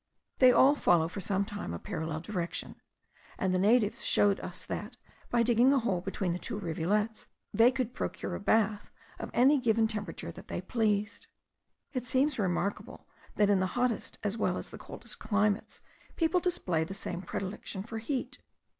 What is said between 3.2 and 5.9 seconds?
and the natives showed us that, by digging a